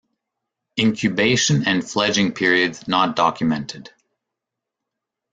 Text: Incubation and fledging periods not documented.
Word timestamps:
Incubation 0.79 1.67
and 1.67 1.87
fledging 1.87 2.31
periods 2.33 2.87
not 2.87 3.15
documented. 3.15 3.91